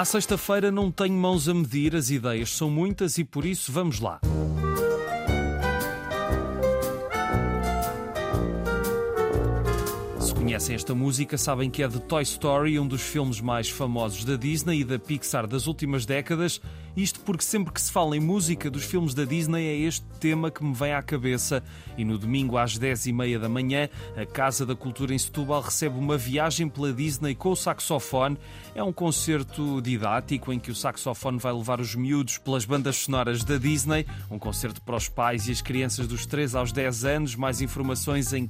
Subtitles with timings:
[0.00, 4.00] À sexta-feira não tenho mãos a medir, as ideias são muitas e por isso vamos
[4.00, 4.18] lá.
[10.60, 14.36] Conhecem esta música sabem que é de Toy Story, um dos filmes mais famosos da
[14.36, 16.60] Disney e da Pixar das últimas décadas.
[16.94, 20.50] Isto porque sempre que se fala em música dos filmes da Disney é este tema
[20.50, 21.62] que me vem à cabeça.
[21.96, 26.18] E no domingo às 10h30 da manhã, a Casa da Cultura em Setúbal recebe uma
[26.18, 28.36] viagem pela Disney com o saxofone.
[28.74, 33.44] É um concerto didático em que o saxofone vai levar os miúdos pelas bandas sonoras
[33.44, 34.04] da Disney.
[34.30, 37.36] Um concerto para os pais e as crianças dos 3 aos 10 anos.
[37.36, 38.46] Mais informações em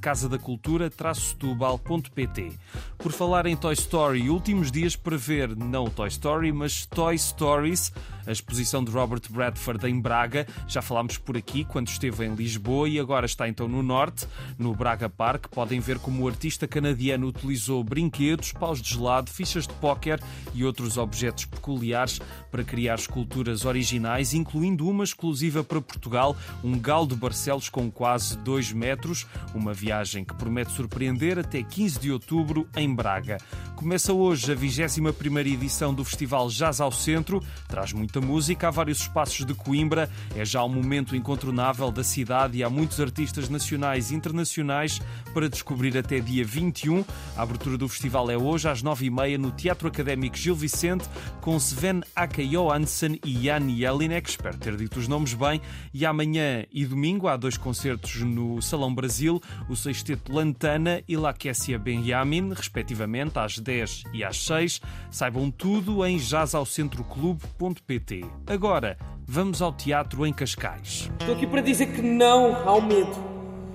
[2.97, 7.91] Por falar em Toy Story, últimos dias para ver não Toy Story, mas Toy Stories
[8.25, 10.47] a exposição de Robert Bradford em Braga.
[10.67, 14.75] Já falámos por aqui quando esteve em Lisboa e agora está então no Norte, no
[14.75, 15.47] Braga Park.
[15.47, 20.19] Podem ver como o artista canadiano utilizou brinquedos, paus de gelado, fichas de póquer
[20.53, 22.19] e outros objetos peculiares
[22.51, 28.37] para criar esculturas originais, incluindo uma exclusiva para Portugal, um galo de Barcelos com quase
[28.37, 33.37] 2 metros, uma viagem que promete surpreender até 15 de outubro em Braga.
[33.75, 38.99] Começa hoje a 21ª edição do Festival Jazz ao Centro, traz muita música, há vários
[38.99, 44.11] espaços de Coimbra, é já um momento incontornável da cidade e há muitos artistas nacionais
[44.11, 45.01] e internacionais
[45.33, 47.03] para descobrir até dia 21.
[47.35, 51.09] A abertura do festival é hoje às 9h30 no Teatro Académico Gil Vicente
[51.41, 55.59] com Sven Aka Johansson e Jan Jelinek, espero ter dito os nomes bem,
[55.91, 61.33] e amanhã e domingo há dois concertos no Salão Brasil, o sexteto Lantana e La
[61.71, 64.81] Kessia Benjamin, respectivamente às 10 e às 6.
[65.09, 68.25] Saibam tudo em jazzalcentroclube.pt.
[68.47, 71.09] Agora, vamos ao teatro em Cascais.
[71.19, 73.31] Estou aqui para dizer que não ao medo.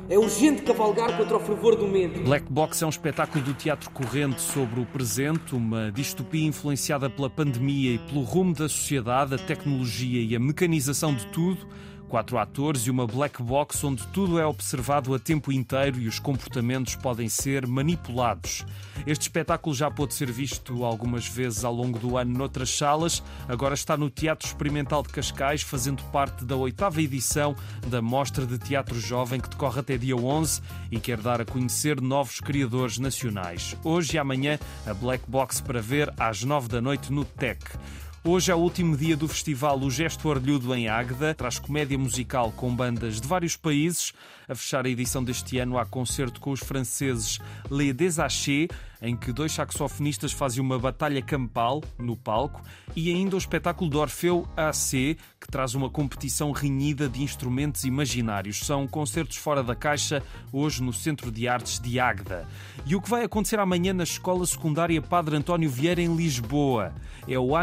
[0.09, 2.23] É urgente cavalgar contra o fervor do medo.
[2.23, 7.29] Black Box é um espetáculo do teatro corrente sobre o presente, uma distopia influenciada pela
[7.29, 11.67] pandemia e pelo rumo da sociedade, a tecnologia e a mecanização de tudo
[12.09, 16.21] Quatro atores e uma black box onde tudo é observado a tempo inteiro e os
[16.21, 18.65] comportamentos podem ser manipulados.
[19.05, 23.75] Este espetáculo já pôde ser visto algumas vezes ao longo do ano noutras salas, agora
[23.75, 27.57] está no Teatro Experimental de Cascais, fazendo parte da oitava edição
[27.89, 32.01] da Mostra de Teatro Jovem que decorre até dia 11 e quer dar a conhecer
[32.01, 33.77] novos criadores nacionais.
[33.83, 37.59] Hoje e amanhã, a Black Box para ver às nove da noite no TEC.
[38.29, 41.33] Hoje é o último dia do festival O Gesto Orlhudo em Águeda.
[41.33, 44.13] Traz comédia musical com bandas de vários países.
[44.49, 47.39] A fechar a edição deste ano há concerto com os franceses
[47.71, 48.69] Les Desachés,
[49.03, 52.63] em que dois saxofonistas fazem uma batalha campal no palco,
[52.95, 58.61] e ainda o espetáculo do Orfeu AC, que traz uma competição renhida de instrumentos imaginários.
[58.61, 60.23] São concertos fora da caixa,
[60.53, 62.49] hoje no Centro de Artes de Águeda.
[62.85, 66.93] E o que vai acontecer amanhã na Escola Secundária Padre António Vieira, em Lisboa?
[67.29, 67.57] É o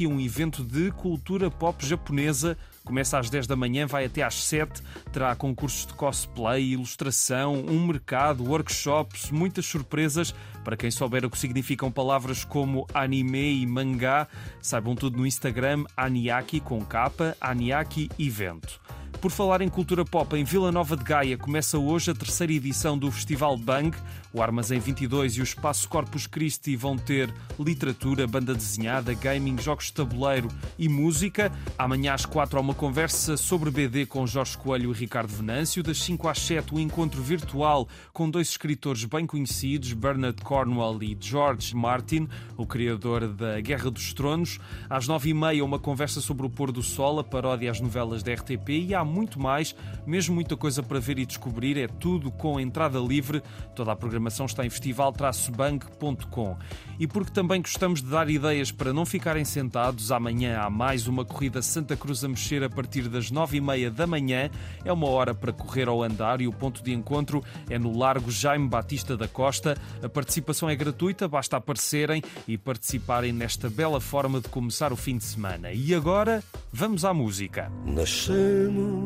[0.00, 4.42] Aniaki, um evento de cultura pop japonesa Começa às 10 da manhã, vai até às
[4.42, 4.82] 7.
[5.12, 10.34] Terá concursos de cosplay, ilustração, um mercado, workshops, muitas surpresas.
[10.64, 14.26] Para quem souber o que significam palavras como anime e mangá,
[14.60, 18.80] saibam tudo no Instagram Aniaki com capa, Aniaki Evento.
[19.20, 22.96] Por falar em cultura pop, em Vila Nova de Gaia começa hoje a terceira edição
[22.96, 23.94] do Festival Bang.
[24.32, 29.86] O Armazém 22 e o Espaço Corpus Christi vão ter literatura, banda desenhada, gaming, jogos
[29.86, 30.48] de tabuleiro
[30.78, 31.52] e música.
[31.76, 35.82] Amanhã às 4 há uma conversa sobre BD com Jorge Coelho e Ricardo Venâncio.
[35.82, 41.02] Das 5 às 7, o um encontro virtual com dois escritores bem conhecidos, Bernard Cornwell
[41.02, 42.26] e George Martin,
[42.56, 44.58] o criador da Guerra dos Tronos.
[44.88, 48.70] Às 9h30, uma conversa sobre o pôr do sol, a paródia às novelas da RTP
[48.70, 49.74] e há muito mais,
[50.06, 51.76] mesmo muita coisa para ver e descobrir.
[51.76, 53.42] É tudo com entrada livre.
[53.74, 56.56] Toda a programação está em festival-bang.com.
[56.98, 61.24] E porque também gostamos de dar ideias para não ficarem sentados, amanhã há mais uma
[61.24, 64.50] corrida Santa Cruz a mexer a partir das nove e meia da manhã.
[64.84, 68.30] É uma hora para correr ao andar e o ponto de encontro é no Largo
[68.30, 69.76] Jaime Batista da Costa.
[70.02, 75.16] A participação é gratuita, basta aparecerem e participarem nesta bela forma de começar o fim
[75.16, 75.72] de semana.
[75.72, 76.42] E agora,
[76.72, 77.72] vamos à música.
[77.84, 78.99] Nascemos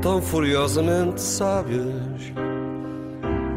[0.00, 2.32] tão furiosamente sábios,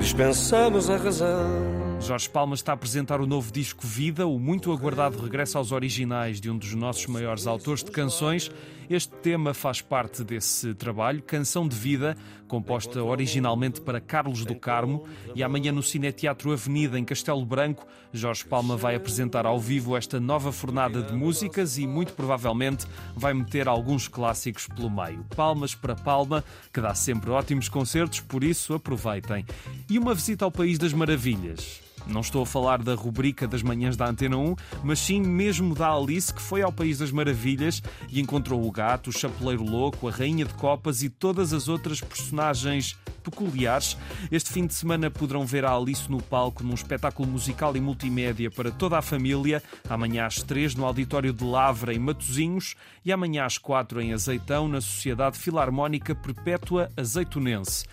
[0.01, 2.01] dispensamos a razão.
[2.01, 6.41] Jorge Palma está a apresentar o novo disco Vida, o muito aguardado regresso aos originais
[6.41, 8.49] de um dos nossos maiores autores de canções
[8.93, 15.07] este tema faz parte desse trabalho, Canção de Vida, composta originalmente para Carlos do Carmo,
[15.33, 20.19] e amanhã no Cineteatro Avenida, em Castelo Branco, Jorge Palma vai apresentar ao vivo esta
[20.19, 25.25] nova fornada de músicas e, muito provavelmente, vai meter alguns clássicos pelo meio.
[25.37, 26.43] Palmas para Palma,
[26.73, 29.45] que dá sempre ótimos concertos, por isso aproveitem.
[29.91, 31.81] E uma visita ao País das Maravilhas.
[32.07, 34.55] Não estou a falar da rubrica das manhãs da Antena 1,
[34.85, 39.09] mas sim mesmo da Alice, que foi ao País das Maravilhas e encontrou o gato,
[39.09, 43.97] o chapeleiro louco, a rainha de copas e todas as outras personagens peculiares.
[44.31, 48.49] Este fim de semana poderão ver a Alice no palco num espetáculo musical e multimédia
[48.49, 49.61] para toda a família.
[49.89, 54.69] Amanhã às três no Auditório de Lavra, em Matosinhos, e amanhã às quatro em Azeitão,
[54.69, 57.83] na Sociedade Filarmónica Perpétua Azeitonense.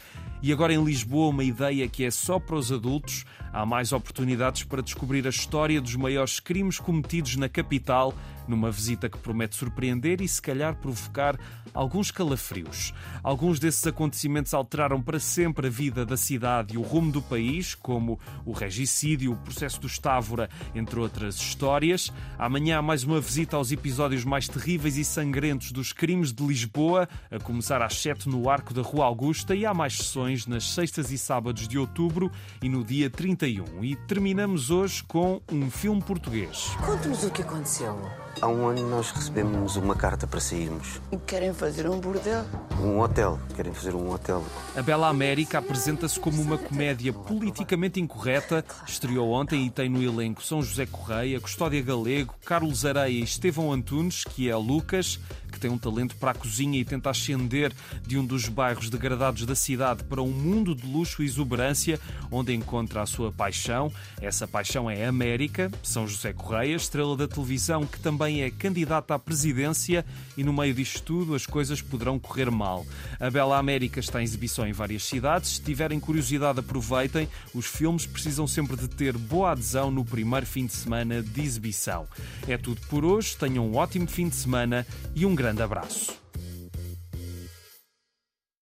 [0.40, 3.25] E agora em Lisboa, uma ideia que é só para os adultos.
[3.52, 8.14] Há mais oportunidades para descobrir a história dos maiores crimes cometidos na capital,
[8.48, 11.38] numa visita que promete surpreender e, se calhar, provocar
[11.74, 12.92] alguns calafrios.
[13.22, 17.74] Alguns desses acontecimentos alteraram para sempre a vida da cidade e o rumo do país,
[17.74, 22.12] como o regicídio, o processo do Estávora, entre outras histórias.
[22.38, 27.08] Amanhã há mais uma visita aos episódios mais terríveis e sangrentos dos crimes de Lisboa,
[27.30, 31.10] a começar às 7 no Arco da Rua Augusta, e há mais sessões nas sextas
[31.10, 32.30] e sábados de outubro
[32.62, 33.84] e no dia 31.
[33.84, 36.76] E terminamos hoje com um filme português.
[36.84, 37.98] Conte-nos o que aconteceu.
[38.40, 41.00] Há um ano nós recebemos uma carta para sairmos.
[41.26, 42.44] Querem fazer um bordel?
[42.81, 43.38] Um hotel.
[43.56, 44.44] Querem fazer um hotel.
[44.76, 48.64] A Bela América apresenta-se como uma comédia politicamente incorreta.
[48.87, 53.73] Estreou ontem e tem no elenco São José Correia, Custódia Galego, Carlos Areia e Estevão
[53.73, 55.19] Antunes, que é Lucas,
[55.50, 57.73] que tem um talento para a cozinha e tenta ascender
[58.06, 61.99] de um dos bairros degradados da cidade para um mundo de luxo e exuberância,
[62.31, 63.93] onde encontra a sua paixão.
[64.20, 69.19] Essa paixão é América, São José Correia, estrela da televisão, que também é candidata à
[69.19, 70.04] presidência,
[70.36, 72.86] e no meio disto tudo as coisas poderão correr mal.
[73.19, 75.52] A Bela América está em exibição em várias cidades.
[75.52, 77.26] Se tiverem curiosidade, aproveitem.
[77.54, 82.06] Os filmes precisam sempre de ter boa adesão no primeiro fim de semana de exibição.
[82.46, 83.34] É tudo por hoje.
[83.36, 86.27] Tenham um ótimo fim de semana e um grande abraço.